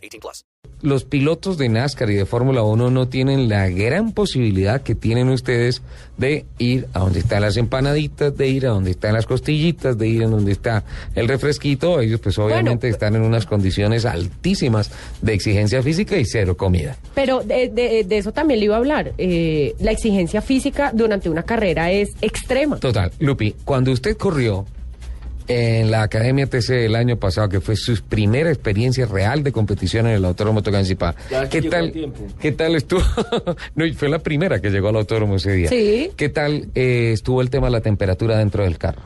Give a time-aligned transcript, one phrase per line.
[0.00, 0.44] 18 plus.
[0.82, 5.28] Los pilotos de NASCAR y de Fórmula 1 no tienen la gran posibilidad que tienen
[5.28, 5.82] ustedes
[6.16, 10.08] de ir a donde están las empanaditas, de ir a donde están las costillitas, de
[10.08, 12.00] ir a donde está el refresquito.
[12.00, 16.96] Ellos pues obviamente están en unas condiciones altísimas de exigencia física y cero comida.
[17.14, 19.12] Pero de, de- de eso también le iba a hablar.
[19.18, 22.78] Eh, la exigencia física durante una carrera es extrema.
[22.78, 24.64] Total, Lupi, cuando usted corrió
[25.50, 30.06] en la Academia TC el año pasado, que fue su primera experiencia real de competición
[30.06, 31.16] en el Autódromo Tocancipá,
[31.50, 31.92] ¿qué tal,
[32.40, 33.02] ¿qué tal estuvo?
[33.74, 35.68] no, y fue la primera que llegó al autódromo ese día.
[35.68, 36.12] Sí.
[36.16, 39.02] ¿Qué tal eh, estuvo el tema de la temperatura dentro del carro?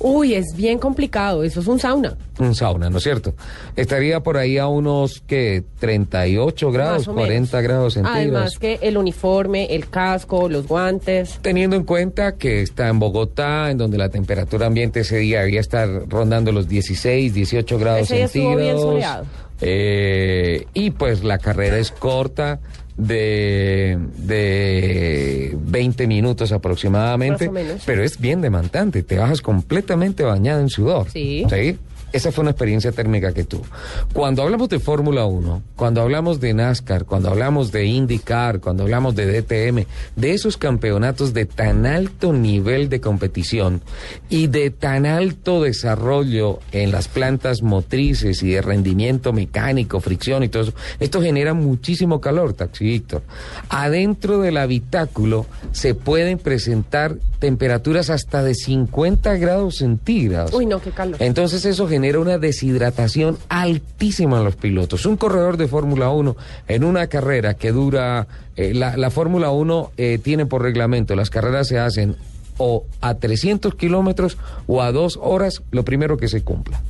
[0.00, 1.42] Uy, es bien complicado.
[1.42, 2.16] Eso es un sauna.
[2.38, 3.34] Un sauna, ¿no es cierto?
[3.74, 7.68] Estaría por ahí a unos, que 38 grados, más o 40 menos.
[7.68, 8.22] grados centígrados.
[8.22, 11.38] Además que el uniforme, el casco, los guantes.
[11.42, 15.60] Teniendo en cuenta que está en Bogotá, en donde la temperatura ambiente ese día debía
[15.60, 18.82] estar rondando los 16, 18 grados Ese día estuvo bien centígrados.
[18.82, 19.26] soleado.
[19.60, 22.60] Eh, y pues la carrera es corta,
[22.98, 27.50] de, de 20 minutos aproximadamente,
[27.86, 31.06] pero es bien demandante, te bajas completamente bañada en sudor.
[31.10, 31.46] Sí.
[32.12, 33.64] Esa fue una experiencia térmica que tuvo.
[34.14, 39.14] Cuando hablamos de Fórmula 1, cuando hablamos de NASCAR, cuando hablamos de IndyCar, cuando hablamos
[39.14, 39.84] de DTM,
[40.16, 43.82] de esos campeonatos de tan alto nivel de competición
[44.30, 50.48] y de tan alto desarrollo en las plantas motrices y de rendimiento mecánico, fricción y
[50.48, 53.22] todo eso, esto genera muchísimo calor, Taxi Víctor.
[53.68, 60.52] Adentro del habitáculo se pueden presentar temperaturas hasta de 50 grados centígrados.
[60.52, 61.16] Uy, no, qué calor.
[61.20, 65.06] Entonces eso genera una deshidratación altísima en los pilotos.
[65.06, 66.36] Un corredor de Fórmula 1
[66.68, 68.26] en una carrera que dura,
[68.56, 72.16] eh, la, la Fórmula 1 eh, tiene por reglamento, las carreras se hacen
[72.58, 76.80] o a 300 kilómetros o a dos horas, lo primero que se cumpla.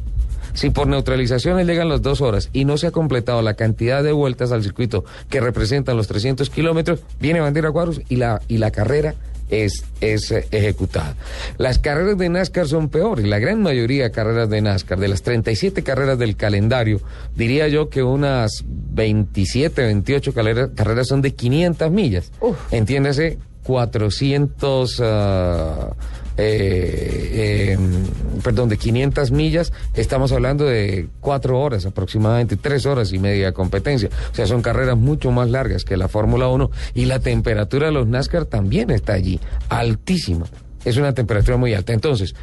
[0.54, 4.12] Si por neutralizaciones llegan las dos horas y no se ha completado la cantidad de
[4.12, 8.70] vueltas al circuito que representan los 300 kilómetros, viene bandera cuadros y la, y la
[8.70, 9.14] carrera
[9.48, 11.14] es, es eh, ejecutada.
[11.56, 13.26] Las carreras de NASCAR son peores.
[13.26, 17.00] La gran mayoría de carreras de NASCAR, de las 37 carreras del calendario,
[17.34, 22.32] diría yo que unas 27, 28 carreras, carreras son de 500 millas.
[22.41, 22.56] Uf.
[22.72, 25.03] Entiéndase, 400...
[25.04, 25.91] ah,
[26.41, 27.78] eh, eh,
[28.43, 33.53] perdón, de 500 millas, estamos hablando de cuatro horas aproximadamente, tres horas y media de
[33.53, 34.09] competencia.
[34.32, 37.93] O sea, son carreras mucho más largas que la Fórmula 1 y la temperatura de
[37.93, 40.47] los NASCAR también está allí, altísima.
[40.84, 41.93] Es una temperatura muy alta.
[41.93, 42.34] Entonces,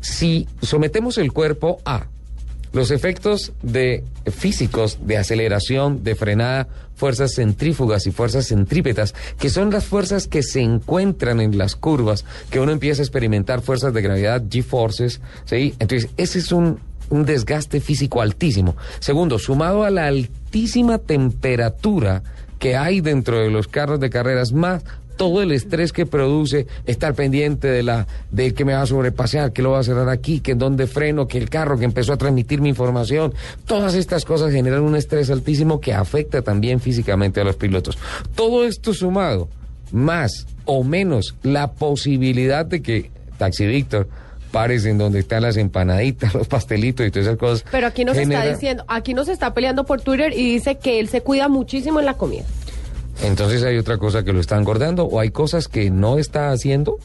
[0.00, 2.08] si sometemos el cuerpo a
[2.74, 9.70] los efectos de físicos de aceleración, de frenada, fuerzas centrífugas y fuerzas centrípetas, que son
[9.70, 14.02] las fuerzas que se encuentran en las curvas, que uno empieza a experimentar fuerzas de
[14.02, 15.74] gravedad, G-forces, ¿sí?
[15.78, 16.80] Entonces, ese es un,
[17.10, 18.76] un desgaste físico altísimo.
[18.98, 22.22] Segundo, sumado a la altísima temperatura
[22.58, 24.84] que hay dentro de los carros de carreras, más
[25.16, 29.52] todo el estrés que produce estar pendiente de la de que me va a sobrepasear,
[29.52, 32.12] que lo va a cerrar aquí, que en dónde freno, que el carro que empezó
[32.12, 33.34] a transmitir mi información,
[33.66, 37.98] todas estas cosas generan un estrés altísimo que afecta también físicamente a los pilotos.
[38.34, 39.48] Todo esto sumado,
[39.92, 44.08] más o menos la posibilidad de que Taxi Víctor
[44.54, 47.64] pares en donde están las empanaditas, los pastelitos y todas esas cosas.
[47.72, 51.08] Pero aquí nos está diciendo, aquí nos está peleando por Twitter y dice que él
[51.08, 52.44] se cuida muchísimo en la comida.
[53.22, 56.98] Entonces hay otra cosa que lo está engordando o hay cosas que no está haciendo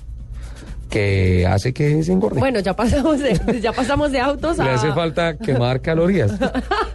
[0.89, 2.39] que hace que se engorde.
[2.39, 6.31] Bueno, ya pasamos de, ya pasamos de autos Le hace falta quemar calorías.